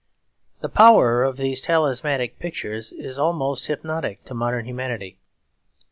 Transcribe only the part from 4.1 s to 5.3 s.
to modern humanity.